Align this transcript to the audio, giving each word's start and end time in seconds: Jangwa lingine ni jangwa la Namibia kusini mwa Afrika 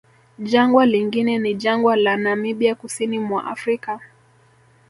Jangwa 0.39 0.85
lingine 0.85 1.37
ni 1.39 1.53
jangwa 1.55 1.95
la 1.95 2.17
Namibia 2.17 2.75
kusini 2.75 3.19
mwa 3.19 3.45
Afrika 3.45 3.99